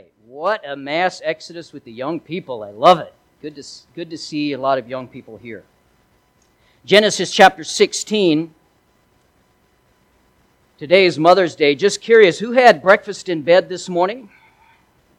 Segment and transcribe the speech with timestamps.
[0.00, 0.12] right.
[0.26, 2.62] What a mass exodus with the young people.
[2.62, 3.12] I love it.
[3.42, 3.64] Good to,
[3.94, 5.64] good to see a lot of young people here.
[6.84, 8.54] Genesis chapter 16.
[10.78, 11.74] Today is Mother's Day.
[11.74, 14.30] Just curious, who had breakfast in bed this morning?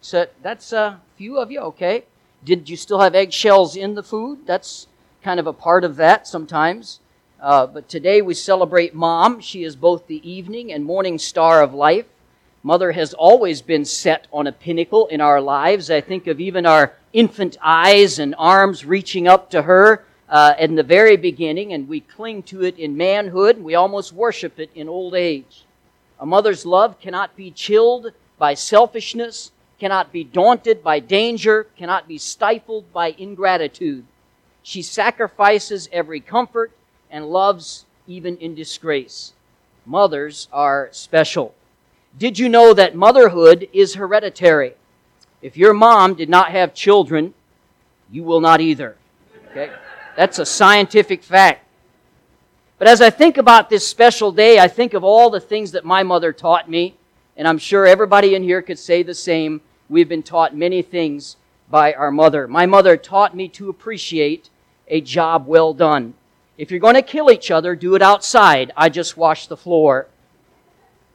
[0.02, 2.06] So that's a few of you, okay.
[2.44, 4.48] Did you still have eggshells in the food?
[4.48, 4.88] That's
[5.22, 7.00] kind of a part of that sometimes.
[7.40, 9.40] Uh, but today we celebrate Mom.
[9.40, 12.06] She is both the evening and morning star of life.
[12.64, 15.90] Mother has always been set on a pinnacle in our lives.
[15.90, 20.76] I think of even our infant eyes and arms reaching up to her uh, in
[20.76, 24.88] the very beginning, and we cling to it in manhood, we almost worship it in
[24.88, 25.66] old age.
[26.20, 32.18] A mother's love cannot be chilled by selfishness, cannot be daunted by danger, cannot be
[32.18, 34.06] stifled by ingratitude.
[34.64, 36.72] She sacrifices every comfort
[37.10, 39.34] and loves even in disgrace.
[39.86, 41.56] Mothers are special.
[42.18, 44.74] Did you know that motherhood is hereditary?
[45.42, 47.34] If your mom did not have children,
[48.12, 48.96] you will not either.
[49.50, 49.72] Okay?
[50.16, 51.66] That's a scientific fact.
[52.78, 55.86] But as I think about this special day, I think of all the things that
[55.86, 56.96] my mother taught me,
[57.38, 59.62] and I'm sure everybody in here could say the same.
[59.90, 61.38] We've been taught many things
[61.70, 62.48] by our mother.
[62.48, 64.50] My mother taught me to appreciate
[64.88, 66.14] a job well done.
[66.58, 68.72] If you're going to kill each other, do it outside.
[68.76, 70.08] I just wash the floor.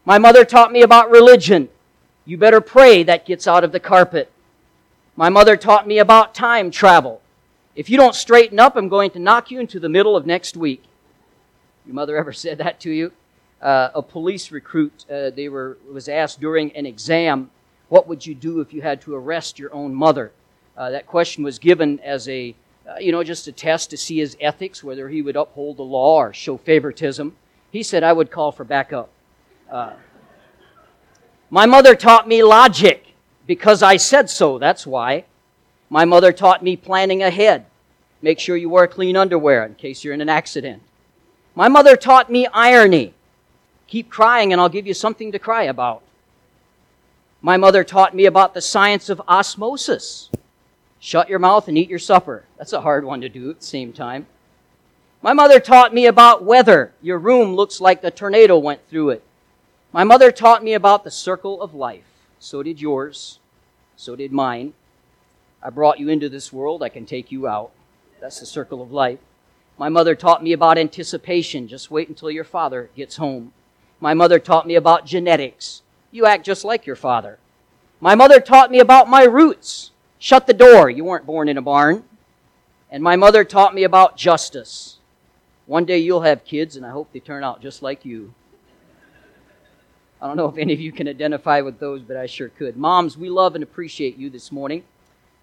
[0.06, 1.68] My mother taught me about religion.
[2.24, 4.30] You better pray that gets out of the carpet.
[5.16, 7.20] My mother taught me about time travel.
[7.74, 10.56] If you don't straighten up, I'm going to knock you into the middle of next
[10.56, 10.84] week.
[11.84, 13.10] Your mother ever said that to you?
[13.60, 17.50] Uh, a police recruit, uh, they were was asked during an exam,
[17.88, 20.30] "What would you do if you had to arrest your own mother?"
[20.77, 22.54] Uh, that question was given as a,
[22.88, 25.82] uh, you know, just a test to see his ethics, whether he would uphold the
[25.82, 27.34] law or show favoritism.
[27.72, 29.10] He said, "I would call for backup."
[29.70, 29.95] Uh,
[31.50, 33.14] my mother taught me logic
[33.47, 35.25] because I said so, that's why.
[35.89, 37.67] My mother taught me planning ahead.
[38.23, 40.83] Make sure you wear clean underwear in case you're in an accident.
[41.55, 43.14] My mother taught me irony.
[43.86, 46.02] Keep crying and I'll give you something to cry about.
[47.40, 50.30] My mother taught me about the science of osmosis.
[50.98, 52.45] Shut your mouth and eat your supper.
[52.58, 54.27] That's a hard one to do at the same time.
[55.23, 56.92] My mother taught me about weather.
[57.01, 59.23] Your room looks like the tornado went through it.
[59.92, 62.05] My mother taught me about the circle of life.
[62.39, 63.39] So did yours.
[63.97, 64.74] So did mine.
[65.63, 66.83] I brought you into this world.
[66.83, 67.70] I can take you out.
[68.20, 69.19] That's the circle of life.
[69.79, 71.69] My mother taught me about anticipation.
[71.69, 73.52] Just wait until your father gets home.
[74.01, 75.83] My mother taught me about genetics.
[76.11, 77.39] You act just like your father.
[78.01, 79.91] My mother taught me about my roots.
[80.19, 80.91] Shut the door.
[80.91, 82.05] You weren't born in a barn.
[82.91, 84.98] And my mother taught me about justice.
[85.67, 88.33] One day you'll have kids, and I hope they turn out just like you.
[90.20, 92.77] I don't know if any of you can identify with those, but I sure could.
[92.77, 94.82] Moms, we love and appreciate you this morning.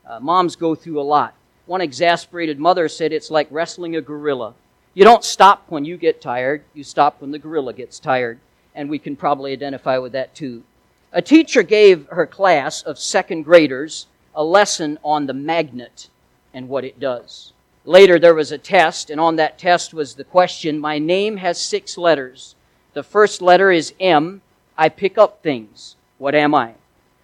[0.06, 1.36] Uh, moms go through a lot.
[1.68, 4.56] One exasperated mother said it's like wrestling a gorilla.
[4.96, 8.40] You don't stop when you get tired, you stop when the gorilla gets tired.
[8.74, 10.64] And we can probably identify with that too.
[11.12, 16.10] A teacher gave her class of second graders a lesson on the magnet
[16.54, 17.54] and what it does.
[17.86, 21.62] Later, there was a test, and on that test was the question My name has
[21.62, 22.56] six letters.
[22.94, 24.42] The first letter is M,
[24.78, 25.96] I pick up things.
[26.18, 26.74] What am I?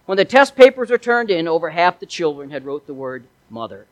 [0.06, 3.24] When the test papers were turned in, over half the children had wrote the word
[3.48, 3.86] mother.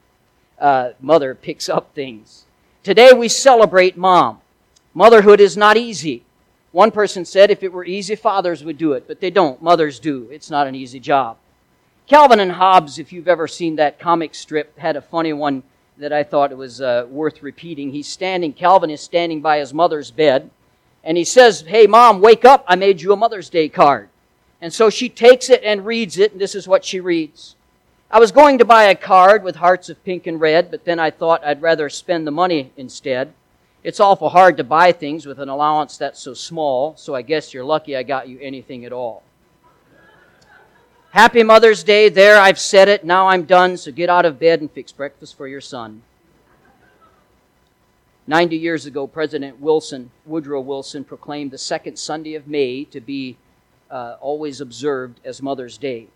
[0.58, 2.44] Uh, mother picks up things.
[2.82, 4.40] Today we celebrate mom.
[4.94, 6.24] Motherhood is not easy.
[6.72, 9.62] One person said if it were easy, fathers would do it, but they don't.
[9.62, 10.28] Mothers do.
[10.30, 11.36] It's not an easy job.
[12.06, 15.62] Calvin and Hobbes, if you've ever seen that comic strip, had a funny one
[15.98, 17.90] that I thought was uh, worth repeating.
[17.90, 20.50] He's standing, Calvin is standing by his mother's bed,
[21.08, 22.66] and he says, Hey, mom, wake up.
[22.68, 24.10] I made you a Mother's Day card.
[24.60, 27.56] And so she takes it and reads it, and this is what she reads.
[28.10, 30.98] I was going to buy a card with hearts of pink and red, but then
[30.98, 33.32] I thought I'd rather spend the money instead.
[33.82, 37.54] It's awful hard to buy things with an allowance that's so small, so I guess
[37.54, 39.22] you're lucky I got you anything at all.
[41.12, 42.10] Happy Mother's Day.
[42.10, 43.02] There, I've said it.
[43.02, 46.02] Now I'm done, so get out of bed and fix breakfast for your son.
[48.28, 53.38] 90 years ago, President Wilson, Woodrow Wilson, proclaimed the second Sunday of May to be
[53.90, 56.08] uh, always observed as Mother's Day.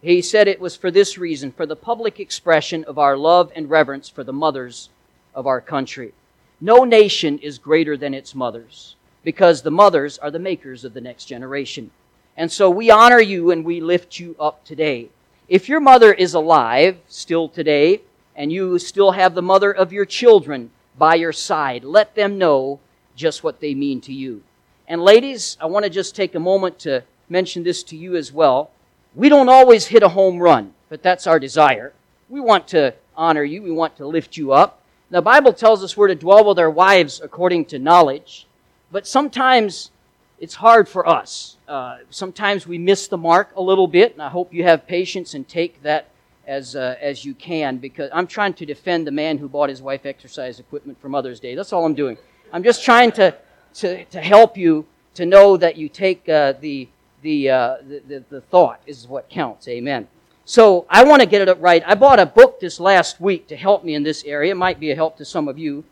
[0.00, 3.68] He said it was for this reason, for the public expression of our love and
[3.68, 4.90] reverence for the mothers
[5.34, 6.14] of our country.
[6.60, 11.00] No nation is greater than its mothers because the mothers are the makers of the
[11.00, 11.90] next generation.
[12.36, 15.08] And so we honor you and we lift you up today.
[15.48, 18.02] If your mother is alive still today,
[18.36, 21.84] and you still have the mother of your children by your side.
[21.84, 22.80] Let them know
[23.14, 24.42] just what they mean to you.
[24.88, 28.32] And ladies, I want to just take a moment to mention this to you as
[28.32, 28.70] well.
[29.14, 31.92] We don't always hit a home run, but that's our desire.
[32.28, 34.82] We want to honor you, we want to lift you up.
[35.10, 38.46] The Bible tells us we're to dwell with our wives according to knowledge,
[38.90, 39.90] but sometimes
[40.38, 41.56] it's hard for us.
[41.66, 45.34] Uh, sometimes we miss the mark a little bit, and I hope you have patience
[45.34, 46.08] and take that
[46.46, 49.82] as, uh, as you can because I'm trying to defend the man who bought his
[49.82, 51.54] wife exercise equipment for Mother's Day.
[51.54, 52.16] That's all I'm doing.
[52.52, 53.36] I'm just trying to,
[53.74, 56.88] to, to help you to know that you take uh, the,
[57.22, 59.66] the, uh, the, the, the thought is what counts.
[59.68, 60.06] Amen.
[60.44, 61.82] So I want to get it right.
[61.84, 64.52] I bought a book this last week to help me in this area.
[64.52, 65.84] It might be a help to some of you.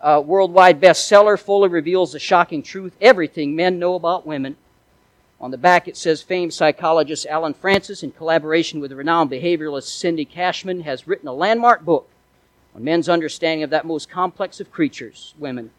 [0.00, 4.56] Uh, worldwide bestseller, fully reveals the shocking truth, everything men know about women.
[5.40, 10.24] On the back it says famed psychologist Alan Francis, in collaboration with renowned behavioralist Cindy
[10.24, 12.08] Cashman, has written a landmark book
[12.74, 15.70] on men's understanding of that most complex of creatures, women.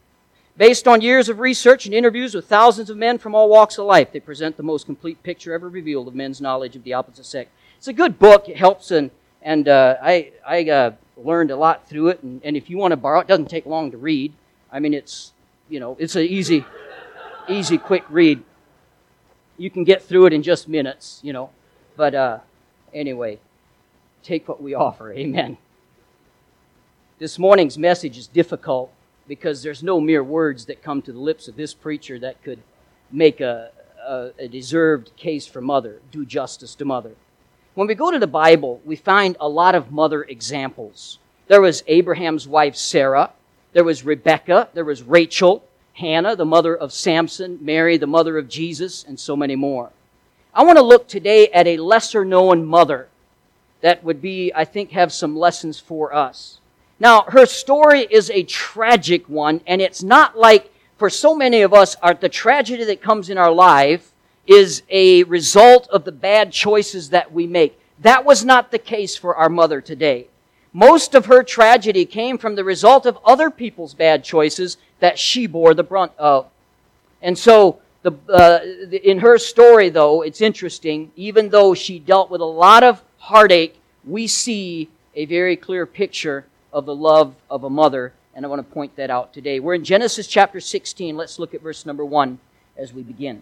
[0.57, 3.85] Based on years of research and interviews with thousands of men from all walks of
[3.85, 7.25] life, they present the most complete picture ever revealed of men's knowledge of the opposite
[7.25, 7.49] sex.
[7.77, 8.49] It's a good book.
[8.49, 9.11] It helps, and
[9.41, 12.21] and uh, I I uh, learned a lot through it.
[12.21, 14.33] And, and if you want to borrow, it doesn't take long to read.
[14.71, 15.31] I mean, it's
[15.69, 16.65] you know, it's an easy,
[17.47, 18.43] easy, quick read.
[19.61, 21.51] You can get through it in just minutes, you know.
[21.95, 22.39] But uh,
[22.95, 23.37] anyway,
[24.23, 25.13] take what we offer.
[25.13, 25.59] Amen.
[27.19, 28.91] This morning's message is difficult
[29.27, 32.57] because there's no mere words that come to the lips of this preacher that could
[33.11, 33.69] make a,
[34.03, 37.11] a, a deserved case for mother, do justice to mother.
[37.75, 41.19] When we go to the Bible, we find a lot of mother examples.
[41.49, 43.29] There was Abraham's wife Sarah,
[43.73, 45.63] there was Rebecca, there was Rachel,
[45.93, 49.91] Hannah, the mother of Samson, Mary, the mother of Jesus, and so many more.
[50.53, 53.07] I want to look today at a lesser known mother
[53.81, 56.59] that would be, I think, have some lessons for us.
[56.99, 61.73] Now, her story is a tragic one, and it's not like for so many of
[61.73, 64.11] us, our, the tragedy that comes in our life
[64.45, 67.79] is a result of the bad choices that we make.
[68.01, 70.27] That was not the case for our mother today.
[70.73, 75.47] Most of her tragedy came from the result of other people's bad choices that she
[75.47, 76.47] bore the brunt of.
[77.21, 78.59] And so, the, uh,
[79.03, 83.77] in her story, though, it's interesting, even though she dealt with a lot of heartache,
[84.05, 88.67] we see a very clear picture of the love of a mother, and I want
[88.67, 89.59] to point that out today.
[89.59, 91.17] We're in Genesis chapter 16.
[91.17, 92.39] Let's look at verse number 1
[92.77, 93.41] as we begin.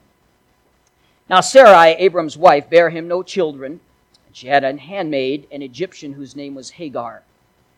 [1.30, 3.82] Now Sarai, Abram's wife, bare him no children,
[4.30, 7.24] and she had a handmaid, an Egyptian, whose name was Hagar.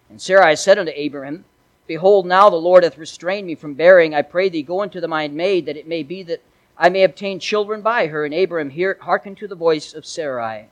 [0.09, 1.45] And Sarai said unto Abraham,
[1.87, 4.13] Behold, now the Lord hath restrained me from bearing.
[4.13, 6.41] I pray thee, go unto the maid, that it may be that
[6.77, 8.25] I may obtain children by her.
[8.25, 8.69] And Abraham
[8.99, 10.67] hearkened to the voice of Sarai.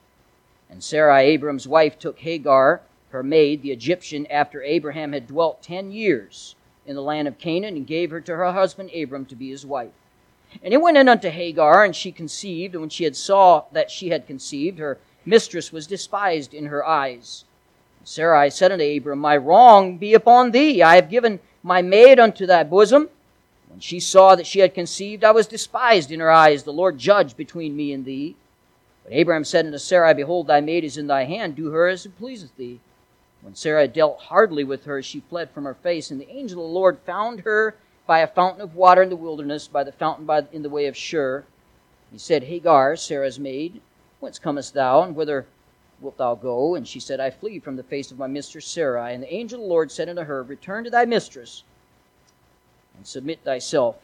[0.70, 2.82] And Sarai, Abram's wife, took Hagar,
[3.12, 6.56] her maid, the Egyptian, after Abraham had dwelt ten years
[6.86, 9.66] in the land of Canaan, and gave her to her husband Abram to be his
[9.66, 9.94] wife.
[10.62, 13.90] And it went in unto Hagar, and she conceived, and when she had saw that
[13.90, 14.98] she had conceived, her
[15.30, 17.46] mistress was despised in her eyes.
[18.04, 20.82] Sarai said unto Abram, My wrong be upon thee.
[20.82, 23.10] I have given my maid unto thy bosom.
[23.68, 26.64] When she saw that she had conceived, I was despised in her eyes.
[26.64, 28.36] The Lord judge between me and thee.
[29.04, 31.56] But Abram said unto Sarai, Behold, thy maid is in thy hand.
[31.56, 32.80] Do her as it pleaseth thee.
[33.42, 36.70] When Sarah dealt hardly with her, she fled from her face, and the angel of
[36.70, 40.26] the Lord found her by a fountain of water in the wilderness, by the fountain
[40.26, 41.46] by, in the way of Shur.
[42.12, 43.82] He said, Hagar, Sarah's maid,
[44.20, 45.46] whence comest thou, and whither
[46.00, 46.76] wilt thou go?
[46.76, 49.14] And she said, I flee from the face of my mistress Sarai.
[49.14, 51.64] And the angel of the Lord said unto her, Return to thy mistress,
[52.98, 53.96] and submit thyself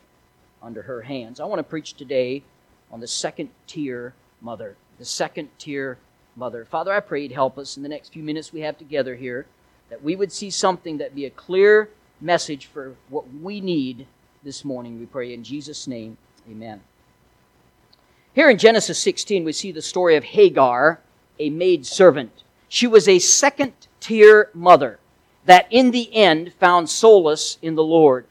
[0.61, 1.39] under her hands.
[1.39, 2.43] I want to preach today
[2.91, 4.75] on the second tier mother.
[4.99, 5.97] The second tier
[6.35, 6.65] mother.
[6.65, 9.45] Father, I pray you'd help us in the next few minutes we have together here,
[9.89, 11.89] that we would see something that be a clear
[12.21, 14.07] message for what we need
[14.43, 16.17] this morning, we pray in Jesus' name.
[16.49, 16.81] Amen.
[18.35, 20.99] Here in Genesis 16, we see the story of Hagar,
[21.39, 22.43] a maid servant.
[22.67, 24.99] She was a second tier mother
[25.45, 28.25] that in the end found solace in the Lord.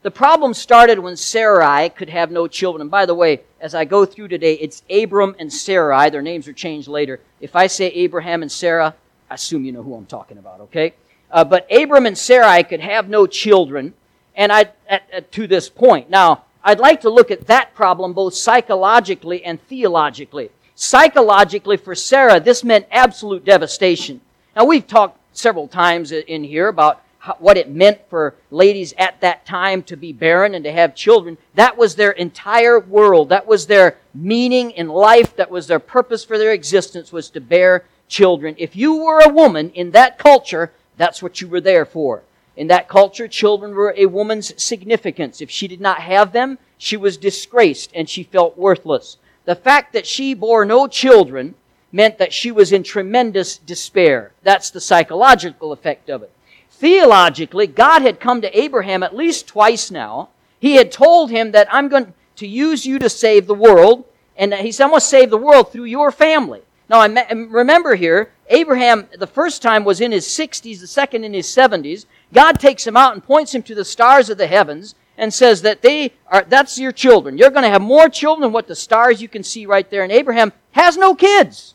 [0.00, 2.80] The problem started when Sarai could have no children.
[2.80, 6.08] And by the way, as I go through today, it's Abram and Sarai.
[6.08, 7.20] Their names are changed later.
[7.38, 8.94] If I say Abraham and Sarah,
[9.28, 10.94] I assume you know who I'm talking about, okay?
[11.30, 13.92] Uh, but Abram and Sarai could have no children,
[14.34, 16.08] and I at, at, to this point.
[16.08, 20.50] Now, I'd like to look at that problem both psychologically and theologically.
[20.74, 24.20] Psychologically, for Sarah, this meant absolute devastation.
[24.56, 29.20] Now, we've talked several times in here about how, what it meant for ladies at
[29.20, 31.36] that time to be barren and to have children.
[31.54, 33.28] That was their entire world.
[33.28, 35.36] That was their meaning in life.
[35.36, 38.54] That was their purpose for their existence was to bear children.
[38.58, 42.22] If you were a woman in that culture, that's what you were there for.
[42.60, 45.40] In that culture, children were a woman's significance.
[45.40, 49.16] If she did not have them, she was disgraced and she felt worthless.
[49.46, 51.54] The fact that she bore no children
[51.90, 54.32] meant that she was in tremendous despair.
[54.42, 56.30] That's the psychological effect of it.
[56.68, 60.28] Theologically, God had come to Abraham at least twice now.
[60.58, 64.04] He had told him that I'm going to use you to save the world,
[64.36, 66.60] and he said, I'm going to save the world through your family.
[66.90, 71.46] Now, remember here, Abraham, the first time was in his 60s, the second in his
[71.46, 72.04] 70s.
[72.32, 75.62] God takes him out and points him to the stars of the heavens and says
[75.62, 77.36] that they are, that's your children.
[77.36, 80.02] You're going to have more children than what the stars you can see right there.
[80.02, 81.74] And Abraham has no kids.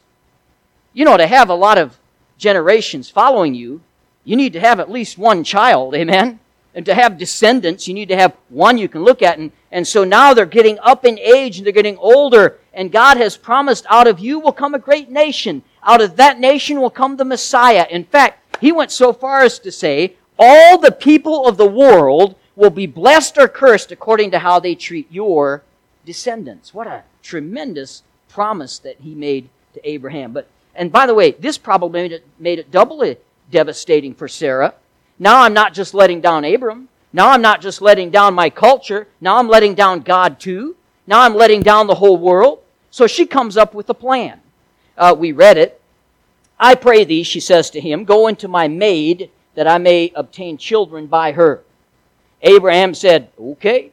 [0.94, 2.00] You know, to have a lot of
[2.38, 3.82] generations following you,
[4.24, 6.40] you need to have at least one child, amen?
[6.74, 9.38] And to have descendants, you need to have one you can look at.
[9.38, 12.60] And, and so now they're getting up in age and they're getting older.
[12.74, 15.64] And God has promised out of you will come a great nation.
[15.84, 17.86] Out of that nation will come the Messiah.
[17.90, 22.36] In fact, he went so far as to say, all the people of the world
[22.56, 25.64] will be blessed or cursed according to how they treat your
[26.06, 26.74] descendants.
[26.74, 30.34] What a tremendous promise that he made to Abraham.
[30.34, 33.18] But and by the way, this probably made it, made it doubly
[33.50, 34.74] devastating for Sarah.
[35.18, 36.90] Now I'm not just letting down Abram.
[37.14, 39.08] Now I'm not just letting down my culture.
[39.22, 40.76] Now I'm letting down God too.
[41.08, 42.62] Now I'm letting down the whole world.
[42.92, 44.42] So she comes up with a plan.
[44.98, 45.82] Uh, we read it.
[46.60, 50.58] I pray thee, she says to him, go into my maid that I may obtain
[50.58, 51.64] children by her.
[52.42, 53.92] Abraham said, Okay,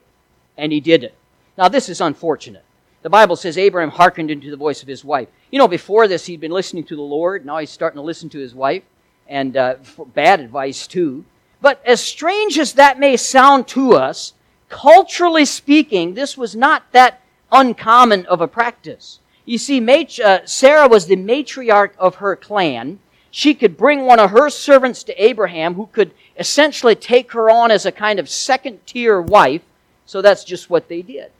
[0.57, 1.15] and he did it.
[1.57, 2.63] Now, this is unfortunate.
[3.01, 5.27] The Bible says Abraham hearkened into the voice of his wife.
[5.51, 7.45] You know, before this, he'd been listening to the Lord.
[7.45, 8.83] Now he's starting to listen to his wife,
[9.27, 9.75] and uh,
[10.13, 11.25] bad advice, too.
[11.61, 14.33] But as strange as that may sound to us,
[14.69, 19.19] culturally speaking, this was not that uncommon of a practice.
[19.45, 19.79] You see,
[20.23, 22.99] uh, Sarah was the matriarch of her clan.
[23.35, 27.71] She could bring one of her servants to Abraham who could essentially take her on
[27.71, 29.63] as a kind of second tier wife.
[30.05, 31.31] So that's just what they did.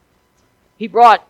[0.75, 1.27] He brought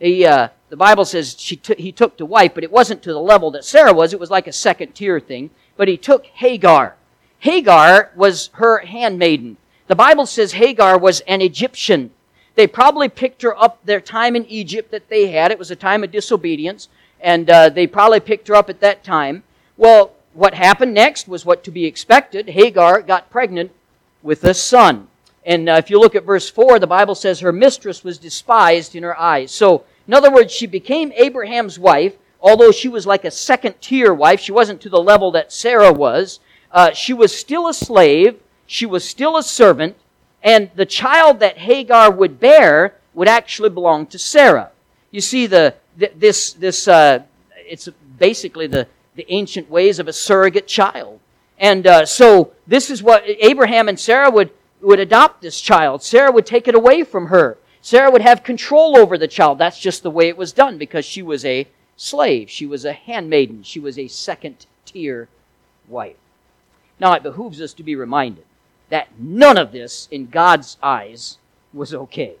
[0.00, 3.12] a, uh, the Bible says she t- he took to wife, but it wasn't to
[3.12, 4.14] the level that Sarah was.
[4.14, 5.50] It was like a second tier thing.
[5.76, 6.96] But he took Hagar.
[7.40, 9.58] Hagar was her handmaiden.
[9.86, 12.10] The Bible says Hagar was an Egyptian.
[12.54, 15.50] They probably picked her up their time in Egypt that they had.
[15.50, 16.88] It was a time of disobedience,
[17.20, 19.42] and uh, they probably picked her up at that time.
[19.76, 22.50] Well, what happened next was what to be expected.
[22.50, 23.72] Hagar got pregnant
[24.22, 25.08] with a son.
[25.44, 28.96] And uh, if you look at verse 4, the Bible says her mistress was despised
[28.96, 29.52] in her eyes.
[29.52, 34.12] So, in other words, she became Abraham's wife, although she was like a second tier
[34.12, 34.40] wife.
[34.40, 36.40] She wasn't to the level that Sarah was.
[36.72, 38.40] Uh, she was still a slave.
[38.66, 39.96] She was still a servant.
[40.42, 44.70] And the child that Hagar would bear would actually belong to Sarah.
[45.10, 47.22] You see, the, this, this, uh,
[47.56, 51.20] it's basically the, the ancient ways of a surrogate child.
[51.58, 56.02] And uh, so this is what Abraham and Sarah would, would adopt this child.
[56.02, 57.58] Sarah would take it away from her.
[57.80, 59.58] Sarah would have control over the child.
[59.58, 62.50] That's just the way it was done because she was a slave.
[62.50, 63.62] She was a handmaiden.
[63.62, 65.28] She was a second tier
[65.88, 66.16] wife.
[67.00, 68.44] Now it behooves us to be reminded
[68.88, 71.38] that none of this in God's eyes
[71.72, 72.36] was okay.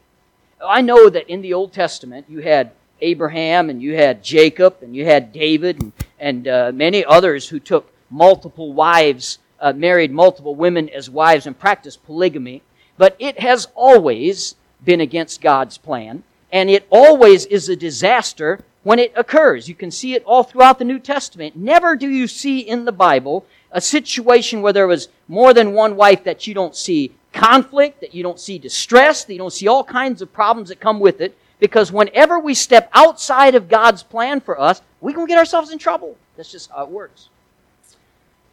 [0.64, 4.94] I know that in the Old Testament you had Abraham and you had Jacob and
[4.94, 10.54] you had David and, and uh, many others who took multiple wives, uh, married multiple
[10.54, 12.62] women as wives and practiced polygamy.
[12.98, 16.22] But it has always been against God's plan
[16.52, 19.68] and it always is a disaster when it occurs.
[19.68, 21.56] You can see it all throughout the New Testament.
[21.56, 25.96] Never do you see in the Bible a situation where there was more than one
[25.96, 29.66] wife that you don't see conflict, that you don't see distress, that you don't see
[29.68, 31.36] all kinds of problems that come with it.
[31.58, 35.78] Because whenever we step outside of God's plan for us, we can get ourselves in
[35.78, 36.16] trouble.
[36.36, 37.28] That's just how it works.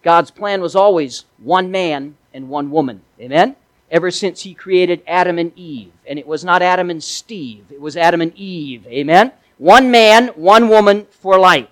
[0.03, 3.01] God's plan was always one man and one woman.
[3.19, 3.55] Amen?
[3.91, 5.91] Ever since He created Adam and Eve.
[6.07, 8.85] And it was not Adam and Steve, it was Adam and Eve.
[8.87, 9.31] Amen?
[9.57, 11.67] One man, one woman for life.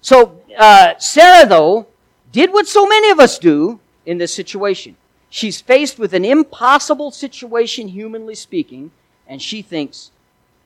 [0.00, 1.86] So, uh, Sarah, though,
[2.30, 4.96] did what so many of us do in this situation.
[5.30, 8.90] She's faced with an impossible situation, humanly speaking,
[9.28, 10.10] and she thinks,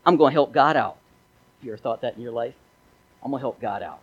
[0.06, 0.96] I'm going to help God out.
[1.58, 2.54] Have you ever thought that in your life?
[3.22, 4.00] I'm going to help God out.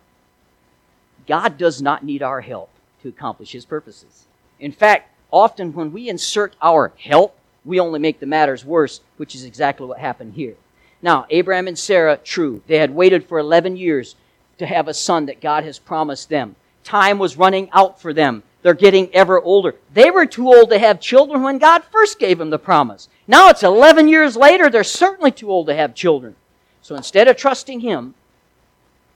[1.26, 2.70] God does not need our help
[3.02, 4.26] to accomplish his purposes.
[4.58, 9.34] In fact, often when we insert our help, we only make the matters worse, which
[9.34, 10.56] is exactly what happened here.
[11.02, 14.16] Now, Abraham and Sarah, true, they had waited for 11 years
[14.58, 16.56] to have a son that God has promised them.
[16.84, 18.42] Time was running out for them.
[18.62, 19.74] They're getting ever older.
[19.92, 23.08] They were too old to have children when God first gave them the promise.
[23.26, 26.36] Now it's 11 years later, they're certainly too old to have children.
[26.82, 28.14] So instead of trusting Him,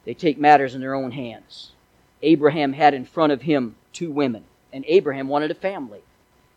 [0.04, 1.72] they take matters in their own hands.
[2.22, 6.00] Abraham had in front of him two women, and Abraham wanted a family.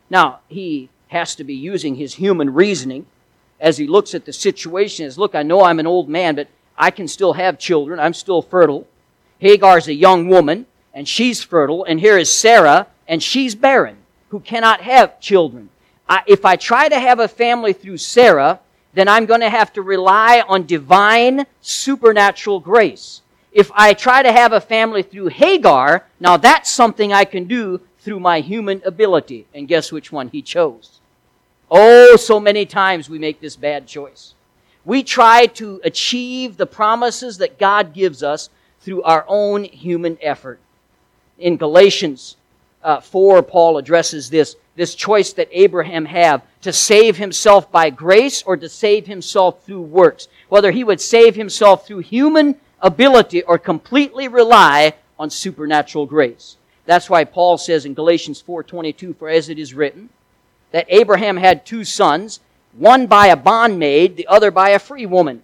[0.10, 3.06] Now, he has to be using his human reasoning
[3.60, 6.48] as he looks at the situation as look, I know I'm an old man, but
[6.78, 8.00] I can still have children.
[8.00, 8.88] I'm still fertile.
[9.40, 10.66] Hagar's a young woman,
[10.98, 11.84] and she's fertile.
[11.84, 13.98] And here is Sarah, and she's barren,
[14.30, 15.70] who cannot have children.
[16.10, 18.60] I, if I try to have a family through Sarah,
[18.96, 23.22] then I'm going to have to rely on divine supernatural grace.
[23.52, 27.80] If I try to have a family through Hagar, now that's something I can do
[28.00, 29.46] through my human ability.
[29.54, 31.00] And guess which one he chose?
[31.70, 34.34] Oh, so many times we make this bad choice.
[34.84, 38.50] We try to achieve the promises that God gives us
[38.80, 40.60] through our own human effort.
[41.40, 42.38] In Galatians
[42.84, 48.44] uh, 4, Paul addresses this, this choice that Abraham had to save himself by grace
[48.44, 50.28] or to save himself through works.
[50.50, 56.58] Whether he would save himself through human ability or completely rely on supernatural grace.
[56.86, 60.10] That's why Paul says in Galatians 4:22 for as it is written
[60.72, 62.40] that Abraham had two sons
[62.74, 65.42] one by a bondmaid, the other by a free woman.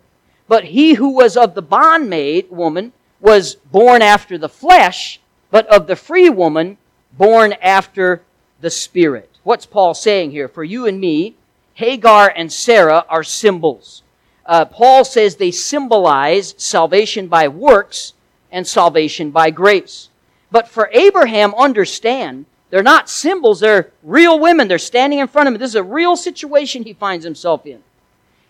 [0.48, 5.20] But he who was of the bondmaid woman was born after the flesh,
[5.54, 6.76] but of the free woman
[7.16, 8.24] born after
[8.62, 9.30] the spirit.
[9.44, 10.48] What's Paul saying here?
[10.48, 11.36] For you and me,
[11.76, 14.02] Hagar and Sarah are symbols.
[14.48, 18.14] Uh, Paul says they symbolize salvation by works
[18.52, 20.10] and salvation by grace.
[20.50, 24.68] But for Abraham, understand they're not symbols, they're real women.
[24.68, 25.60] They're standing in front of him.
[25.60, 27.84] This is a real situation he finds himself in.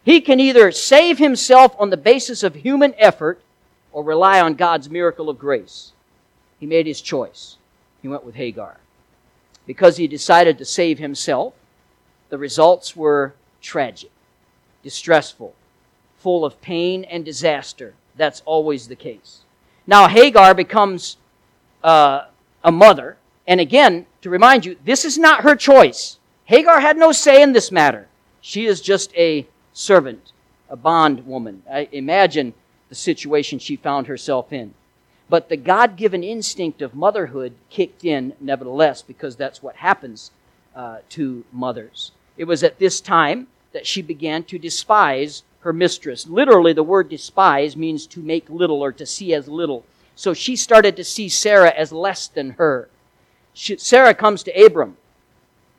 [0.05, 3.41] He can either save himself on the basis of human effort
[3.91, 5.91] or rely on God's miracle of grace.
[6.63, 7.57] He made his choice.
[8.01, 8.77] He went with Hagar.
[9.67, 11.53] Because he decided to save himself,
[12.29, 14.11] the results were tragic,
[14.81, 15.53] distressful,
[16.19, 17.95] full of pain and disaster.
[18.15, 19.41] That's always the case.
[19.85, 21.17] Now, Hagar becomes
[21.83, 22.27] uh,
[22.63, 26.17] a mother and again, to remind you, this is not her choice.
[26.45, 28.07] Hagar had no say in this matter.
[28.39, 30.31] She is just a servant,
[30.69, 31.63] a bondwoman.
[31.69, 32.53] I imagine
[32.87, 34.73] the situation she found herself in.
[35.29, 40.31] But the God given instinct of motherhood kicked in nevertheless, because that's what happens
[40.75, 42.11] uh, to mothers.
[42.37, 46.27] It was at this time that she began to despise her mistress.
[46.27, 49.85] Literally, the word despise means to make little or to see as little.
[50.15, 52.89] So she started to see Sarah as less than her
[53.53, 54.97] she, Sarah comes to Abram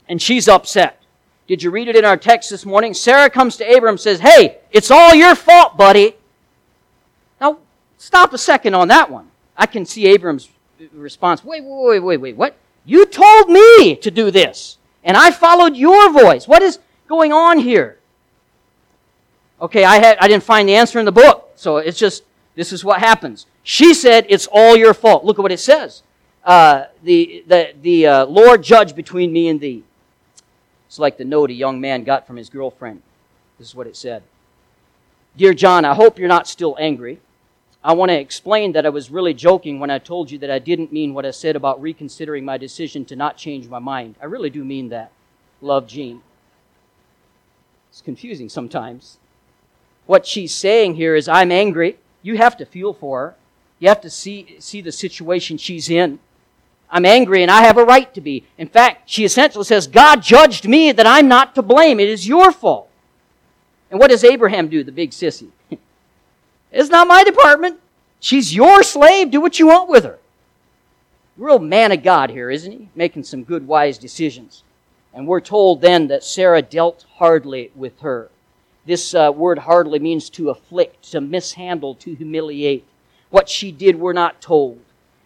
[0.08, 1.02] and she's upset.
[1.46, 2.94] Did you read it in our text this morning?
[2.94, 6.14] Sarah comes to Abram and says, Hey, it's all your fault, buddy.
[7.40, 7.58] Now,
[7.98, 9.30] stop a second on that one.
[9.56, 10.48] I can see Abram's
[10.92, 11.44] response.
[11.44, 12.36] Wait, wait, wait, wait, wait.
[12.36, 12.56] What?
[12.84, 16.46] You told me to do this, and I followed your voice.
[16.46, 17.98] What is going on here?
[19.60, 22.72] Okay, I, had, I didn't find the answer in the book, so it's just, this
[22.72, 23.46] is what happens.
[23.62, 25.24] She said, It's all your fault.
[25.24, 26.02] Look at what it says
[26.44, 29.82] uh, the, the, the uh, Lord judge between me and thee.
[30.86, 33.02] It's like the note a young man got from his girlfriend.
[33.58, 34.22] This is what it said
[35.36, 37.20] Dear John, I hope you're not still angry.
[37.84, 40.58] I want to explain that I was really joking when I told you that I
[40.58, 44.14] didn't mean what I said about reconsidering my decision to not change my mind.
[44.22, 45.12] I really do mean that.
[45.60, 46.22] Love, Jean.
[47.90, 49.18] It's confusing sometimes.
[50.06, 51.98] What she's saying here is, I'm angry.
[52.22, 53.34] You have to feel for her.
[53.78, 56.20] You have to see, see the situation she's in.
[56.90, 58.44] I'm angry and I have a right to be.
[58.56, 62.00] In fact, she essentially says, God judged me that I'm not to blame.
[62.00, 62.88] It is your fault.
[63.90, 65.48] And what does Abraham do, the big sissy?
[66.74, 67.80] It's not my department.
[68.20, 69.30] She's your slave.
[69.30, 70.18] Do what you want with her.
[71.36, 72.88] Real man of God here, isn't he?
[72.94, 74.62] Making some good, wise decisions.
[75.12, 78.30] And we're told then that Sarah dealt hardly with her.
[78.86, 82.84] This uh, word hardly means to afflict, to mishandle, to humiliate.
[83.30, 84.80] What she did, we're not told.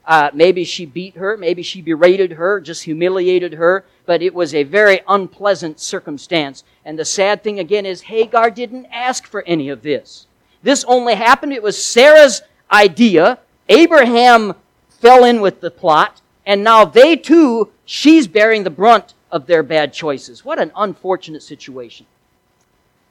[0.06, 4.54] Uh, maybe she beat her, maybe she berated her, just humiliated her, but it was
[4.54, 6.64] a very unpleasant circumstance.
[6.84, 10.26] And the sad thing again is Hagar didn't ask for any of this.
[10.62, 13.38] This only happened, it was Sarah's idea.
[13.68, 14.54] Abraham
[14.88, 19.62] fell in with the plot, and now they too, she's bearing the brunt of their
[19.62, 20.44] bad choices.
[20.44, 22.06] What an unfortunate situation.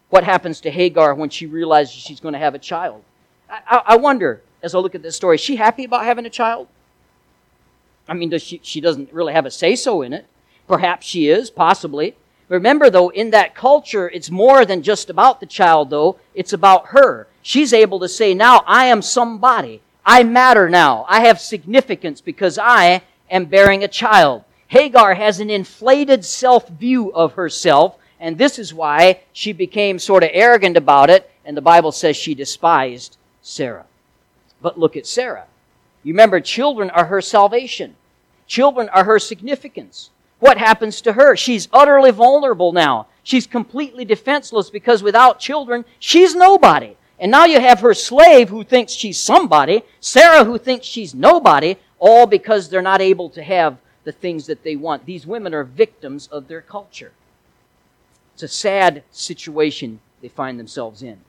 [0.09, 3.03] What happens to Hagar when she realizes she's going to have a child?
[3.49, 6.29] I, I wonder, as I look at this story, is she happy about having a
[6.29, 6.67] child?
[8.07, 10.25] I mean, does she, she doesn't really have a say so in it.
[10.67, 12.15] Perhaps she is, possibly.
[12.49, 16.17] Remember, though, in that culture, it's more than just about the child, though.
[16.33, 17.27] It's about her.
[17.41, 19.81] She's able to say, now I am somebody.
[20.05, 21.05] I matter now.
[21.09, 24.43] I have significance because I am bearing a child.
[24.67, 30.23] Hagar has an inflated self view of herself, and this is why she became sort
[30.23, 33.85] of arrogant about it, and the Bible says she despised Sarah.
[34.61, 35.45] But look at Sarah.
[36.03, 37.95] You remember, children are her salvation.
[38.45, 40.09] Children are her significance.
[40.39, 41.35] What happens to her?
[41.35, 43.07] She's utterly vulnerable now.
[43.23, 46.95] She's completely defenseless because without children, she's nobody.
[47.19, 51.77] And now you have her slave who thinks she's somebody, Sarah who thinks she's nobody,
[51.99, 55.05] all because they're not able to have the things that they want.
[55.05, 57.11] These women are victims of their culture.
[58.35, 61.19] It's a sad situation they find themselves in.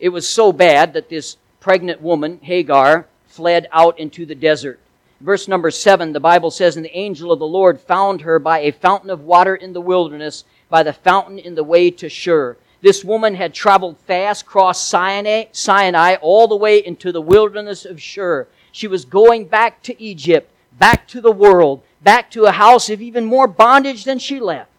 [0.00, 4.80] It was so bad that this pregnant woman, Hagar, fled out into the desert.
[5.20, 8.60] Verse number seven, the Bible says, And the angel of the Lord found her by
[8.60, 12.56] a fountain of water in the wilderness, by the fountain in the way to Shur.
[12.80, 18.00] This woman had traveled fast, crossed Sinai, Sinai all the way into the wilderness of
[18.00, 18.46] Shur.
[18.70, 23.02] She was going back to Egypt, back to the world, back to a house of
[23.02, 24.70] even more bondage than she left.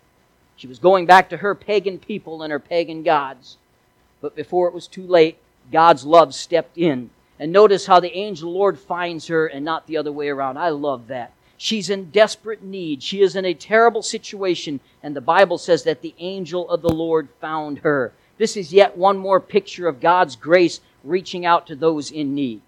[0.56, 3.58] She was going back to her pagan people and her pagan gods.
[4.22, 5.38] But before it was too late,
[5.72, 7.10] God's love stepped in.
[7.40, 10.58] And notice how the angel Lord finds her and not the other way around.
[10.58, 11.34] I love that.
[11.58, 13.02] She's in desperate need.
[13.02, 14.80] She is in a terrible situation.
[15.02, 18.14] And the Bible says that the angel of the Lord found her.
[18.38, 22.62] This is yet one more picture of God's grace reaching out to those in need.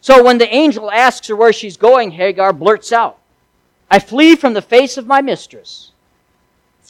[0.00, 3.18] So when the angel asks her where she's going, Hagar blurts out,
[3.90, 5.92] I flee from the face of my mistress.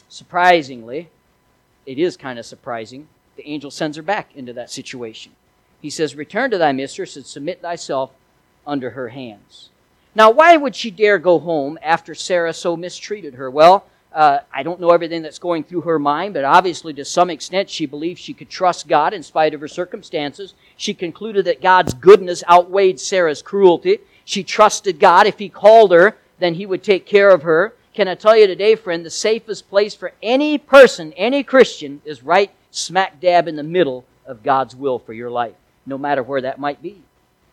[0.09, 1.09] Surprisingly,
[1.85, 5.31] it is kind of surprising the angel sends her back into that situation.
[5.81, 8.11] He says, Return to thy mistress and submit thyself
[8.65, 9.69] under her hands.
[10.15, 13.51] Now, why would she dare go home after Sarah so mistreated her?
[13.51, 17.29] Well, uh, I don't know everything that's going through her mind, but obviously, to some
[17.29, 20.55] extent, she believed she could trust God in spite of her circumstances.
[20.75, 23.99] She concluded that God's goodness outweighed Sarah's cruelty.
[24.25, 25.27] She trusted God.
[25.27, 27.75] If He called her, then He would take care of her.
[27.93, 32.23] Can I tell you today, friend, the safest place for any person, any Christian, is
[32.23, 35.55] right smack dab in the middle of God's will for your life,
[35.87, 37.01] no matter where that might be.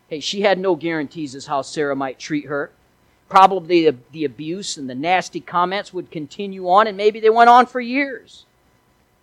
[0.07, 2.69] Hey, she had no guarantees as how Sarah might treat her.
[3.27, 7.49] Probably the, the abuse and the nasty comments would continue on, and maybe they went
[7.49, 8.45] on for years.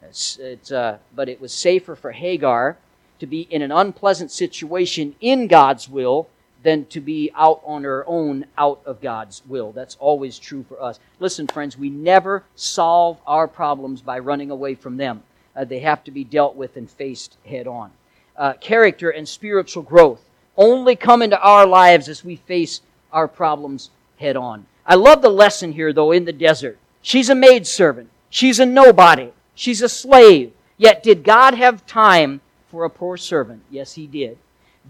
[0.02, 2.76] It's, it's, uh, but it was safer for Hagar
[3.20, 6.28] to be in an unpleasant situation in God's will
[6.64, 9.70] than to be out on her own out of God's will.
[9.70, 10.98] That's always true for us.
[11.20, 15.22] Listen, friends, we never solve our problems by running away from them
[15.54, 17.90] uh, they have to be dealt with and faced head on.
[18.36, 20.24] Uh, character and spiritual growth
[20.56, 22.80] only come into our lives as we face
[23.12, 24.66] our problems head on.
[24.86, 26.78] I love the lesson here, though, in the desert.
[27.02, 28.08] She's a maidservant.
[28.30, 29.32] She's a nobody.
[29.54, 30.52] She's a slave.
[30.78, 32.40] Yet, did God have time
[32.70, 33.62] for a poor servant?
[33.70, 34.38] Yes, He did.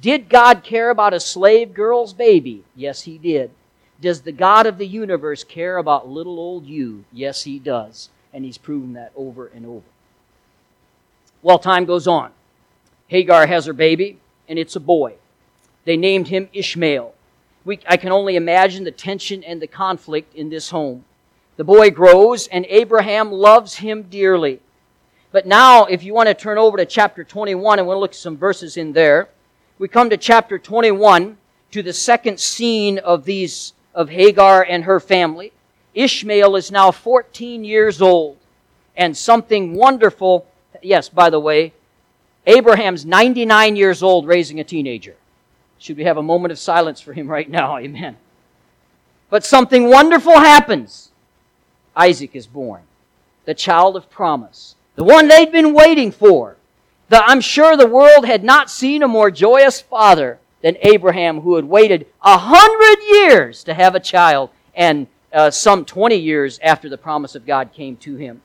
[0.00, 2.64] Did God care about a slave girl's baby?
[2.74, 3.50] Yes, He did.
[4.00, 7.04] Does the God of the universe care about little old you?
[7.12, 8.08] Yes, He does.
[8.32, 9.84] And He's proven that over and over.
[11.42, 12.30] Well, time goes on.
[13.12, 15.16] Hagar has her baby, and it's a boy.
[15.84, 17.12] They named him Ishmael.
[17.62, 21.04] We, I can only imagine the tension and the conflict in this home.
[21.58, 24.60] The boy grows, and Abraham loves him dearly.
[25.30, 28.16] But now, if you want to turn over to chapter 21, and we'll look at
[28.16, 29.28] some verses in there,
[29.78, 31.36] we come to chapter 21
[31.72, 35.52] to the second scene of these of Hagar and her family.
[35.92, 38.38] Ishmael is now 14 years old,
[38.96, 40.46] and something wonderful
[40.80, 41.74] yes, by the way,
[42.46, 45.14] Abraham's 99 years old raising a teenager.
[45.78, 47.76] Should we have a moment of silence for him right now?
[47.78, 48.16] Amen.
[49.30, 51.10] But something wonderful happens.
[51.96, 52.82] Isaac is born,
[53.44, 56.56] the child of promise, the one they'd been waiting for.
[57.08, 61.56] The, I'm sure the world had not seen a more joyous father than Abraham, who
[61.56, 66.88] had waited a hundred years to have a child, and uh, some 20 years after
[66.88, 68.40] the promise of God came to him.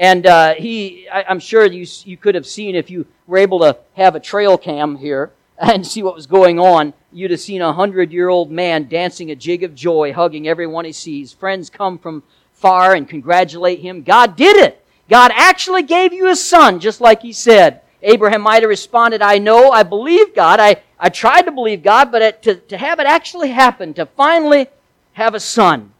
[0.00, 3.58] And uh, he, I, am sure you, you could have seen if you were able
[3.58, 7.60] to have a trail cam here and see what was going on, you'd have seen
[7.60, 11.34] a hundred year old man dancing a jig of joy, hugging everyone he sees.
[11.34, 12.22] Friends come from
[12.54, 14.02] far and congratulate him.
[14.02, 14.82] God did it.
[15.10, 17.82] God actually gave you a son, just like he said.
[18.02, 20.60] Abraham might have responded, I know, I believe God.
[20.60, 24.06] I, I tried to believe God, but it, to, to have it actually happen, to
[24.06, 24.68] finally
[25.12, 25.92] have a son,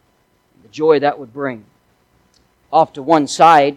[0.62, 1.66] the joy that would bring.
[2.72, 3.76] Off to one side,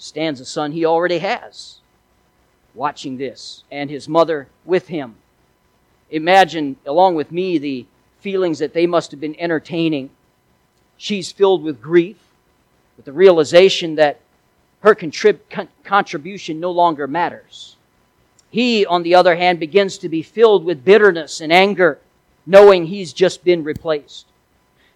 [0.00, 1.80] stands a son he already has
[2.74, 5.16] watching this, and his mother with him.
[6.10, 7.86] Imagine, along with me, the
[8.20, 10.10] feelings that they must have been entertaining.
[10.96, 12.16] She's filled with grief,
[12.96, 14.20] with the realization that
[14.80, 17.76] her contrib- con- contribution no longer matters.
[18.50, 21.98] He, on the other hand, begins to be filled with bitterness and anger,
[22.46, 24.26] knowing he's just been replaced.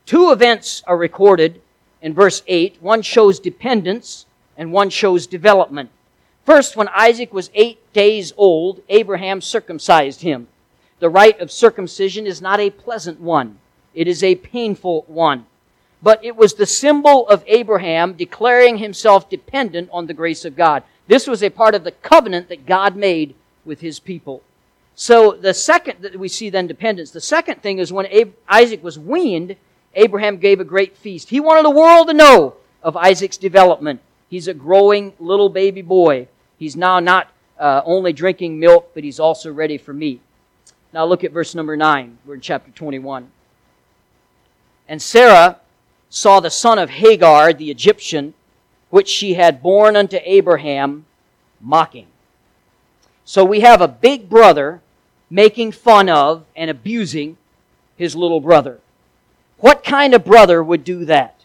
[0.06, 1.60] Two events are recorded
[2.02, 2.78] in verse 8.
[2.80, 5.90] One shows dependence and one shows development.
[6.44, 10.48] First, when Isaac was eight days old, Abraham circumcised him.
[11.00, 13.58] The rite of circumcision is not a pleasant one.
[13.94, 15.46] It is a painful one.
[16.02, 20.82] But it was the symbol of Abraham declaring himself dependent on the grace of God.
[21.06, 24.42] This was a part of the covenant that God made with his people.
[24.94, 27.10] So the second that we see then dependence.
[27.10, 29.56] The second thing is when Isaac was weaned,
[29.94, 31.30] Abraham gave a great feast.
[31.30, 34.00] He wanted the world to know of Isaac's development.
[34.34, 36.26] He's a growing little baby boy.
[36.58, 40.20] He's now not uh, only drinking milk, but he's also ready for meat.
[40.92, 42.18] Now look at verse number 9.
[42.26, 43.30] We're in chapter 21.
[44.88, 45.60] And Sarah
[46.10, 48.34] saw the son of Hagar, the Egyptian,
[48.90, 51.06] which she had borne unto Abraham,
[51.60, 52.08] mocking.
[53.24, 54.80] So we have a big brother
[55.30, 57.36] making fun of and abusing
[57.96, 58.80] his little brother.
[59.58, 61.43] What kind of brother would do that?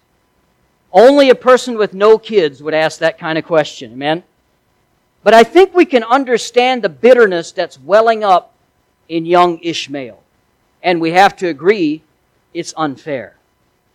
[0.92, 3.94] Only a person with no kids would ask that kind of question.
[3.94, 4.24] Amen?
[5.24, 8.54] But I think we can understand the bitterness that's welling up
[9.08, 10.22] in young Ishmael.
[10.82, 12.02] And we have to agree
[12.54, 13.36] it's unfair.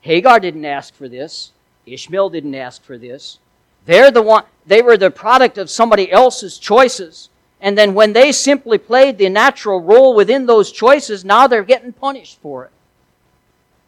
[0.03, 1.53] Hagar didn't ask for this.
[1.87, 3.39] Ishmael didn't ask for this.
[3.87, 7.31] They're the one, they were the product of somebody else's choices.
[7.61, 11.93] And then when they simply played the natural role within those choices, now they're getting
[11.93, 12.71] punished for it.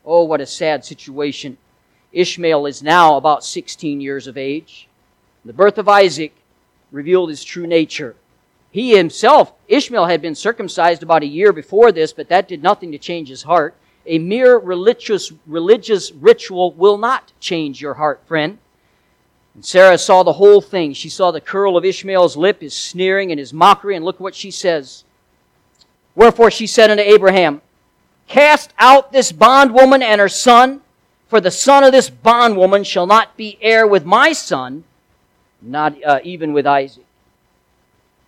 [0.04, 1.58] Oh, what a sad situation.
[2.16, 4.88] Ishmael is now about 16 years of age.
[5.44, 6.34] The birth of Isaac
[6.90, 8.16] revealed his true nature.
[8.70, 12.90] He himself, Ishmael, had been circumcised about a year before this, but that did nothing
[12.92, 13.74] to change his heart.
[14.06, 18.58] A mere religious, religious ritual will not change your heart, friend.
[19.54, 20.94] And Sarah saw the whole thing.
[20.94, 24.34] She saw the curl of Ishmael's lip, his sneering and his mockery, and look what
[24.34, 25.04] she says.
[26.14, 27.60] Wherefore she said unto Abraham,
[28.26, 30.80] Cast out this bondwoman and her son,
[31.28, 34.84] for the son of this bondwoman shall not be heir with my son,
[35.60, 37.04] not uh, even with Isaac.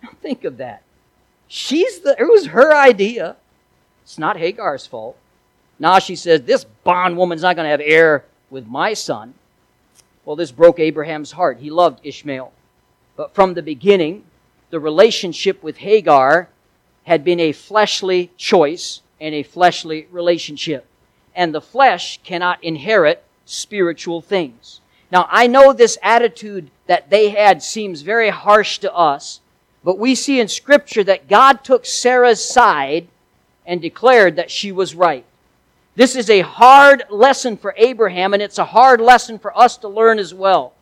[0.03, 0.83] Now think of that.
[1.47, 3.35] She's the, it was her idea.
[4.03, 5.17] It's not Hagar's fault.
[5.79, 9.33] Now she says, this bondwoman's not going to have heir with my son.
[10.25, 11.59] Well, this broke Abraham's heart.
[11.59, 12.51] He loved Ishmael.
[13.15, 14.25] But from the beginning,
[14.69, 16.49] the relationship with Hagar
[17.03, 20.85] had been a fleshly choice and a fleshly relationship.
[21.35, 24.81] And the flesh cannot inherit spiritual things.
[25.11, 29.41] Now, I know this attitude that they had seems very harsh to us,
[29.83, 33.07] but we see in Scripture that God took Sarah's side
[33.65, 35.25] and declared that she was right.
[35.95, 39.87] This is a hard lesson for Abraham, and it's a hard lesson for us to
[39.87, 40.73] learn as well.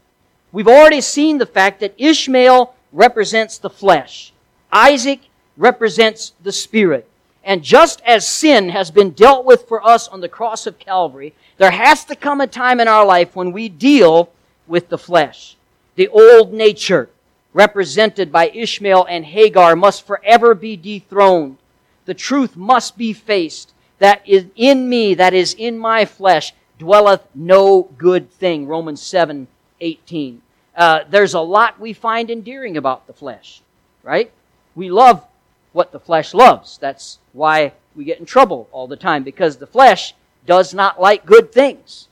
[0.52, 4.34] We've already seen the fact that Ishmael represents the flesh.
[4.72, 5.22] Isaac
[5.58, 7.10] represents the spirit.
[7.48, 11.34] And just as sin has been dealt with for us on the cross of Calvary,
[11.56, 14.30] there has to come a time in our life when we deal
[14.68, 15.56] with the flesh.
[15.96, 17.10] The old nature,
[17.54, 21.58] represented by Ishmael and Hagar, must forever be dethroned.
[22.04, 27.24] The truth must be faced that is in me, that is in my flesh, dwelleth
[27.34, 28.68] no good thing.
[28.68, 29.48] Romans 7
[29.80, 30.42] 18.
[30.76, 33.62] Uh, there's a lot we find endearing about the flesh,
[34.04, 34.32] right?
[34.76, 35.26] We love
[35.74, 36.78] what the flesh loves.
[36.78, 40.14] That's why we get in trouble all the time, because the flesh
[40.46, 42.08] does not like good things,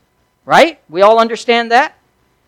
[0.46, 0.80] right?
[0.90, 1.98] We all understand that?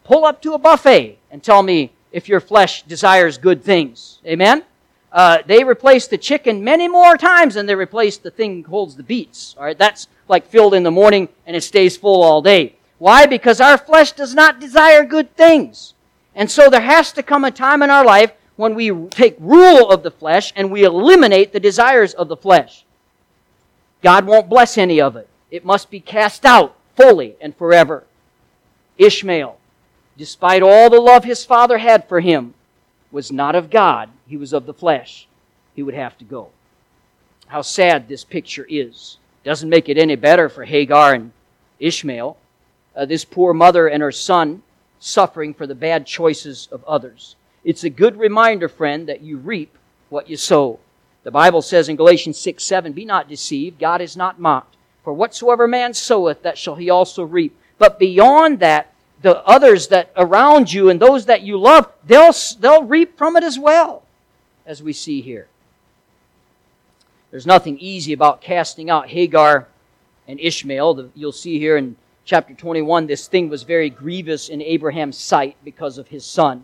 [0.03, 4.19] Pull up to a buffet and tell me if your flesh desires good things.
[4.25, 4.63] Amen?
[5.11, 9.03] uh, they replace the chicken many more times than they replace the thing holds the
[9.03, 9.55] beets.
[9.57, 12.75] All right, that's like filled in the morning and it stays full all day.
[12.97, 13.25] Why?
[13.25, 15.93] Because our flesh does not desire good things.
[16.35, 19.89] And so there has to come a time in our life when we take rule
[19.89, 22.83] of the flesh and we eliminate the desires of the flesh.
[24.01, 25.29] God won't bless any of it.
[25.49, 28.03] It must be cast out fully and forever.
[28.97, 29.57] Ishmael,
[30.17, 32.55] despite all the love his father had for him,
[33.11, 35.27] was not of God, he was of the flesh.
[35.75, 36.49] He would have to go.
[37.47, 39.17] How sad this picture is.
[39.43, 41.31] Doesn't make it any better for Hagar and
[41.79, 42.37] Ishmael.
[42.95, 44.63] Uh, this poor mother and her son
[44.99, 47.35] suffering for the bad choices of others.
[47.67, 49.77] It's a good reminder, friend, that you reap
[50.07, 50.79] what you sow.
[51.23, 54.77] The Bible says in Galatians 6 7, Be not deceived, God is not mocked.
[55.03, 57.53] For whatsoever man soweth, that shall he also reap.
[57.77, 62.85] But beyond that, the others that around you and those that you love, they'll, they'll
[62.85, 64.03] reap from it as well,
[64.65, 65.49] as we see here.
[67.31, 69.67] There's nothing easy about casting out Hagar
[70.25, 71.09] and Ishmael.
[71.13, 75.97] You'll see here in chapter 21, this thing was very grievous in Abraham's sight because
[75.97, 76.63] of his son.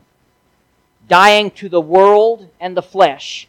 [1.08, 3.48] Dying to the world and the flesh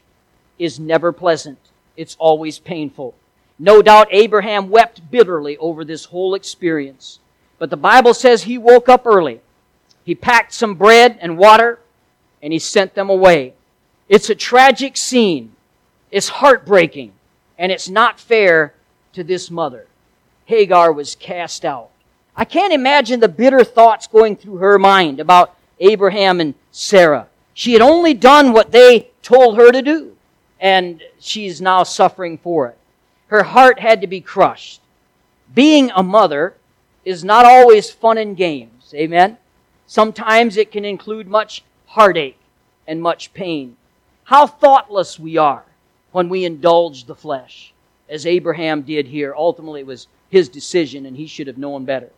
[0.58, 1.58] is never pleasant.
[1.96, 3.14] It's always painful.
[3.58, 7.20] No doubt Abraham wept bitterly over this whole experience.
[7.58, 9.40] But the Bible says he woke up early.
[10.04, 11.78] He packed some bread and water
[12.42, 13.54] and he sent them away.
[14.08, 15.52] It's a tragic scene.
[16.10, 17.12] It's heartbreaking
[17.58, 18.74] and it's not fair
[19.12, 19.86] to this mother.
[20.46, 21.90] Hagar was cast out.
[22.36, 27.28] I can't imagine the bitter thoughts going through her mind about Abraham and Sarah.
[27.54, 30.16] She had only done what they told her to do,
[30.60, 32.78] and she's now suffering for it.
[33.28, 34.80] Her heart had to be crushed.
[35.54, 36.54] Being a mother
[37.04, 38.92] is not always fun and games.
[38.94, 39.38] Amen?
[39.86, 42.38] Sometimes it can include much heartache
[42.86, 43.76] and much pain.
[44.24, 45.64] How thoughtless we are
[46.12, 47.72] when we indulge the flesh,
[48.08, 49.34] as Abraham did here.
[49.36, 52.10] Ultimately, it was his decision, and he should have known better.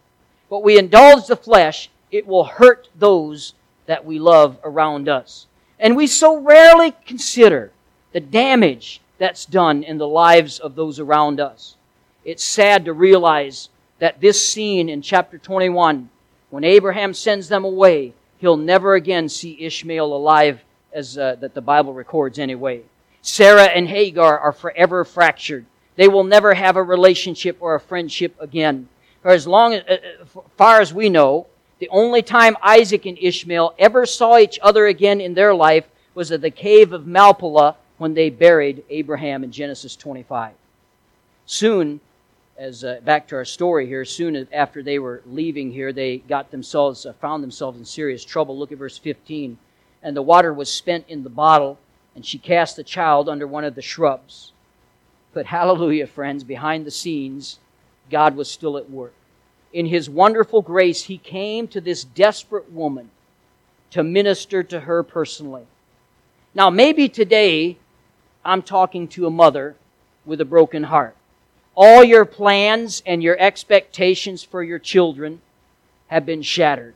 [0.48, 3.54] But we indulge the flesh, it will hurt those
[3.86, 5.46] that we love around us.
[5.78, 7.72] And we so rarely consider
[8.12, 11.76] the damage that's done in the lives of those around us.
[12.24, 13.68] It's sad to realize
[13.98, 16.10] that this scene in chapter 21,
[16.50, 21.60] when Abraham sends them away, he'll never again see Ishmael alive, as uh, that the
[21.60, 22.82] Bible records anyway.
[23.22, 25.66] Sarah and Hagar are forever fractured.
[25.96, 28.88] They will never have a relationship or a friendship again.
[29.22, 31.46] For as long as, uh, uh far as we know,
[31.78, 35.84] the only time Isaac and Ishmael ever saw each other again in their life
[36.14, 40.54] was at the cave of Machpelah when they buried Abraham in Genesis 25.
[41.44, 42.00] Soon,
[42.56, 46.50] as uh, back to our story here, soon after they were leaving here, they got
[46.50, 48.56] themselves uh, found themselves in serious trouble.
[48.56, 49.58] Look at verse 15.
[50.02, 51.78] And the water was spent in the bottle,
[52.14, 54.52] and she cast the child under one of the shrubs.
[55.34, 57.58] But hallelujah, friends, behind the scenes,
[58.10, 59.12] God was still at work
[59.72, 63.10] in His wonderful grace, He came to this desperate woman
[63.90, 65.66] to minister to her personally.
[66.54, 67.76] Now, maybe today
[68.44, 69.76] I'm talking to a mother
[70.24, 71.16] with a broken heart.
[71.74, 75.40] All your plans and your expectations for your children
[76.08, 76.94] have been shattered.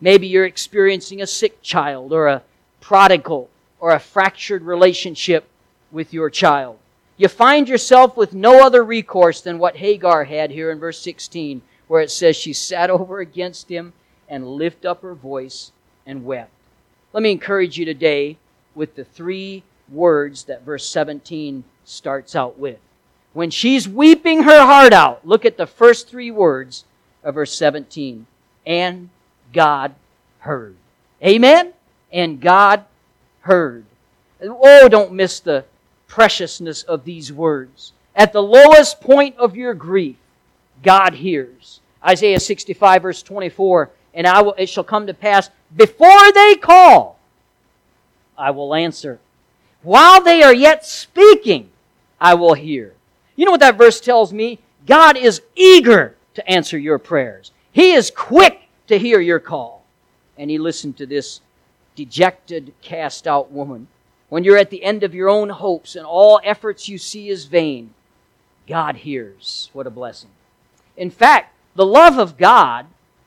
[0.00, 2.42] Maybe you're experiencing a sick child or a
[2.80, 3.48] prodigal
[3.80, 5.48] or a fractured relationship
[5.90, 6.78] with your child.
[7.16, 11.62] You find yourself with no other recourse than what Hagar had here in verse 16
[11.88, 13.92] where it says she sat over against him
[14.28, 15.72] and lift up her voice
[16.06, 16.50] and wept.
[17.12, 18.36] Let me encourage you today
[18.74, 22.78] with the three words that verse 17 starts out with.
[23.32, 26.84] When she's weeping her heart out, look at the first three words
[27.24, 28.26] of verse 17.
[28.66, 29.10] And
[29.52, 29.94] God
[30.40, 30.76] heard.
[31.24, 31.72] Amen?
[32.12, 32.84] And God
[33.40, 33.84] heard.
[34.42, 35.64] Oh, don't miss the
[36.06, 37.92] preciousness of these words.
[38.14, 40.16] At the lowest point of your grief,
[40.82, 41.80] God hears.
[42.04, 47.18] Isaiah 65 verse 24, and I will, it shall come to pass before they call,
[48.36, 49.18] I will answer.
[49.82, 51.70] While they are yet speaking,
[52.20, 52.94] I will hear.
[53.36, 54.58] You know what that verse tells me?
[54.86, 57.52] God is eager to answer your prayers.
[57.72, 59.84] He is quick to hear your call.
[60.36, 61.40] And he listened to this
[61.94, 63.88] dejected, cast out woman.
[64.28, 67.44] When you're at the end of your own hopes and all efforts you see is
[67.44, 67.94] vain,
[68.66, 69.70] God hears.
[69.72, 70.30] What a blessing.
[70.98, 72.86] In fact, the love of God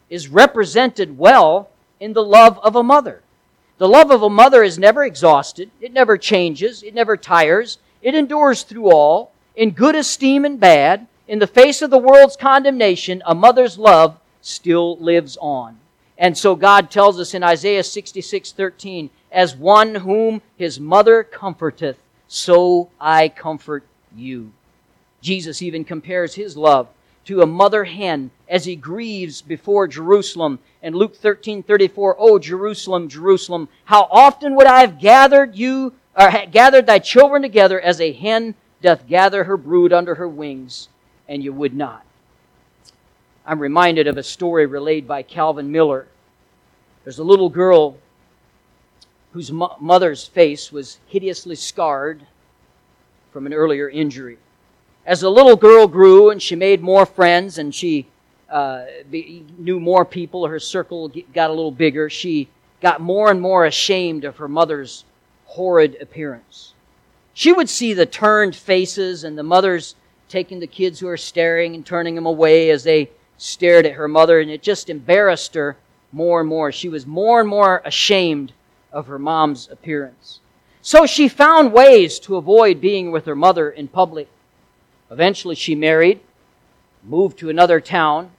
[0.10, 1.70] is represented well
[2.02, 3.24] in the love of a mother.
[3.78, 8.14] The love of a mother is never exhausted, it never changes, it never tires, it
[8.14, 11.08] endures through all, in good esteem and bad.
[11.28, 15.80] In the face of the world's condemnation, a mother's love still lives on.
[16.18, 21.98] And so God tells us in Isaiah 66 13, as one whom his mother comforteth,
[22.28, 24.52] so I comfort you.
[25.22, 26.90] Jesus even compares his love
[27.26, 30.60] to a mother hen as he grieves before Jerusalem.
[30.82, 36.32] And Luke 13, 34, Oh, Jerusalem, Jerusalem, how often would I have gathered you, or
[36.52, 40.90] gathered thy children together as a hen doth gather her brood under her wings,
[41.28, 42.04] and you would not.
[43.46, 46.08] I'm reminded of a story relayed by Calvin Miller.
[47.04, 47.98] There's a little girl
[49.32, 52.26] whose mother's face was hideously scarred
[53.32, 54.38] from an earlier injury
[55.12, 58.08] as the little girl grew and she made more friends and she
[58.50, 62.48] uh, knew more people, her circle got a little bigger, she
[62.80, 65.04] got more and more ashamed of her mother's
[65.48, 66.74] horrid appearance.
[67.34, 69.96] She would see the turned faces and the mothers
[70.30, 74.08] taking the kids who are staring and turning them away as they stared at her
[74.08, 75.76] mother, and it just embarrassed her
[76.14, 76.72] more and more.
[76.72, 78.54] She was more and more ashamed
[78.94, 80.40] of her mom's appearance.
[80.82, 84.30] So she found ways to avoid being with her mother in public.
[85.12, 86.22] Eventually, she married,
[87.04, 88.32] moved to another town.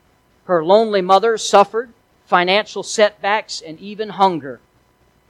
[0.44, 1.92] Her lonely mother suffered
[2.24, 4.58] financial setbacks and even hunger,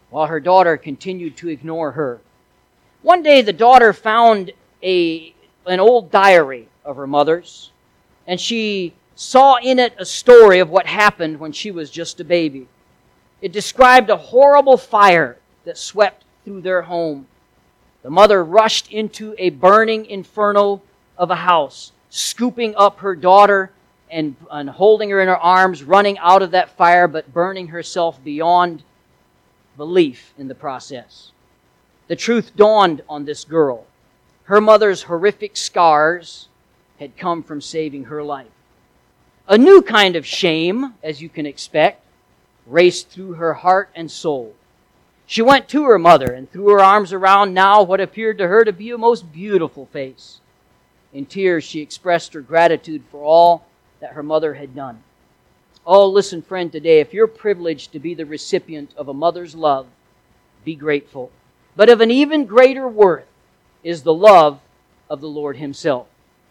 [0.08, 2.20] while her daughter continued to ignore her.
[3.02, 4.52] One day, the daughter found
[4.84, 5.34] a,
[5.66, 7.72] an old diary of her mother's,
[8.24, 12.24] and she saw in it a story of what happened when she was just a
[12.24, 12.68] baby.
[13.40, 17.26] It described a horrible fire that swept through their home.
[18.02, 20.82] The mother rushed into a burning inferno
[21.22, 23.70] of a house, scooping up her daughter
[24.10, 28.22] and, and holding her in her arms, running out of that fire, but burning herself
[28.24, 28.82] beyond
[29.76, 31.30] belief in the process.
[32.08, 33.86] The truth dawned on this girl.
[34.44, 36.48] Her mother's horrific scars
[36.98, 38.50] had come from saving her life.
[39.46, 42.02] A new kind of shame, as you can expect,
[42.66, 44.54] raced through her heart and soul.
[45.24, 48.64] She went to her mother and threw her arms around now what appeared to her
[48.64, 50.40] to be a most beautiful face.
[51.12, 53.66] In tears, she expressed her gratitude for all
[54.00, 55.02] that her mother had done.
[55.84, 59.86] Oh, listen, friend, today, if you're privileged to be the recipient of a mother's love,
[60.64, 61.30] be grateful.
[61.76, 63.26] But of an even greater worth
[63.82, 64.60] is the love
[65.10, 66.06] of the Lord Himself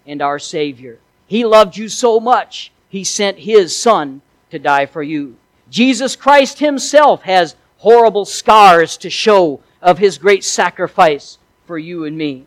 [0.05, 0.99] and our Savior.
[1.27, 5.37] He loved you so much, He sent His Son to die for you.
[5.69, 12.17] Jesus Christ Himself has horrible scars to show of His great sacrifice for you and
[12.17, 12.45] me.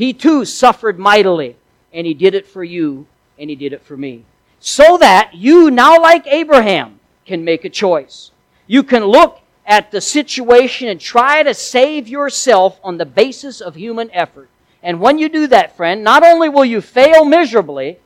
[0.00, 1.56] He too suffered mightily,
[1.92, 3.06] and He did it for you,
[3.38, 4.24] and He did it for me.
[4.58, 8.30] So that you, now like Abraham, can make a choice.
[8.66, 13.74] You can look at the situation and try to save yourself on the basis of
[13.74, 14.48] human effort.
[14.82, 17.98] And when you do that, friend, not only will you fail miserably,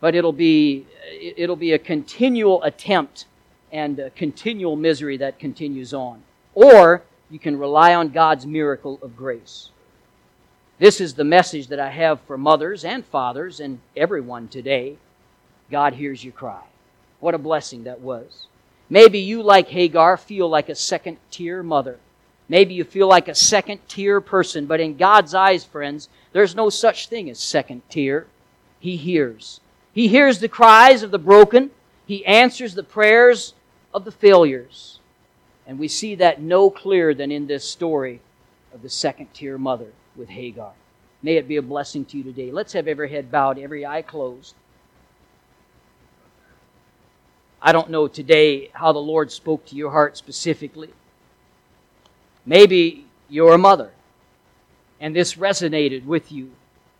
[0.00, 0.86] but it'll be,
[1.36, 3.26] it'll be a continual attempt
[3.72, 6.22] and a continual misery that continues on.
[6.54, 9.68] Or you can rely on God's miracle of grace.
[10.78, 14.96] This is the message that I have for mothers and fathers and everyone today.
[15.70, 16.62] God hears your cry.
[17.20, 18.46] What a blessing that was.
[18.88, 21.98] Maybe you, like Hagar, feel like a second tier mother.
[22.48, 26.68] Maybe you feel like a second tier person, but in God's eyes, friends, there's no
[26.68, 28.26] such thing as second tier.
[28.80, 29.60] He hears.
[29.92, 31.70] He hears the cries of the broken.
[32.06, 33.54] He answers the prayers
[33.94, 34.98] of the failures.
[35.66, 38.20] And we see that no clearer than in this story
[38.74, 40.72] of the second tier mother with Hagar.
[41.22, 42.50] May it be a blessing to you today.
[42.50, 44.54] Let's have every head bowed, every eye closed.
[47.60, 50.90] I don't know today how the Lord spoke to your heart specifically.
[52.44, 53.92] Maybe you're a mother
[55.00, 56.50] and this resonated with you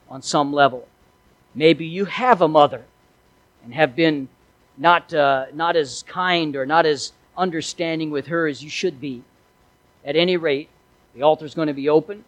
[0.08, 0.86] on some level.
[1.54, 2.84] Maybe you have a mother
[3.64, 4.28] and have been
[4.76, 9.22] not, uh, not as kind or not as understanding with her as you should be.
[10.04, 10.68] At any rate,
[11.14, 12.24] the altar is going to be open,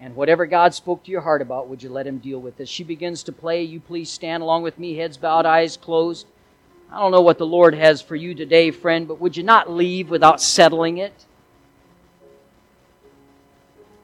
[0.00, 2.56] and whatever God spoke to your heart about, would you let Him deal with?
[2.56, 2.68] this?
[2.68, 6.26] she begins to play, you please stand along with me, heads bowed, eyes closed.
[6.90, 9.70] I don't know what the Lord has for you today, friend, but would you not
[9.70, 11.26] leave without settling it?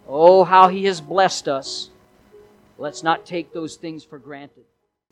[0.07, 1.91] Oh, how He has blessed us.
[2.79, 4.65] Let's not take those things for granted.